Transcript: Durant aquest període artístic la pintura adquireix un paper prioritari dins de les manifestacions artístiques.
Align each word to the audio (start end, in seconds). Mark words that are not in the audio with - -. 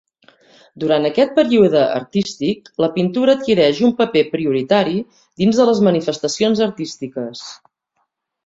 Durant 0.83 1.03
aquest 1.09 1.33
període 1.39 1.83
artístic 1.97 2.71
la 2.85 2.89
pintura 2.97 3.35
adquireix 3.39 3.83
un 3.89 3.93
paper 4.01 4.25
prioritari 4.33 4.97
dins 5.43 5.61
de 5.61 5.71
les 5.71 5.83
manifestacions 5.91 6.65
artístiques. 6.71 7.49